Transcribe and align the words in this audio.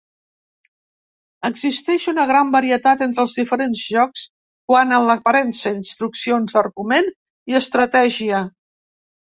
Existeix 1.49 2.07
una 2.13 2.25
gran 2.31 2.49
varietat 2.55 3.05
entre 3.07 3.25
els 3.25 3.37
diferents 3.41 3.85
jocs 3.97 4.25
quant 4.73 4.97
a 4.99 5.03
l'aparença, 5.11 5.77
instruccions, 5.85 6.61
argument 6.67 7.17
i 7.53 7.61
estratègia. 7.65 8.47